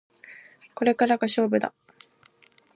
[0.73, 1.75] これからが勝負だ